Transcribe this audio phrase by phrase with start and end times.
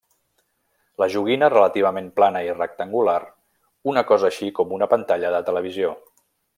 [1.03, 3.17] La joguina relativament plana i rectangular,
[3.95, 5.97] una cosa així com una pantalla de televisió.